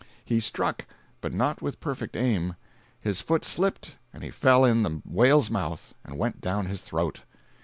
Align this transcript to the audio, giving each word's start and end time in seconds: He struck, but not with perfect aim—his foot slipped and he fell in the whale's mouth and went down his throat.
He 0.25 0.39
struck, 0.39 0.87
but 1.21 1.31
not 1.31 1.61
with 1.61 1.79
perfect 1.79 2.15
aim—his 2.15 3.21
foot 3.21 3.45
slipped 3.45 3.97
and 4.11 4.23
he 4.23 4.31
fell 4.31 4.65
in 4.65 4.81
the 4.81 5.03
whale's 5.05 5.51
mouth 5.51 5.93
and 6.03 6.17
went 6.17 6.41
down 6.41 6.65
his 6.65 6.81
throat. 6.81 7.21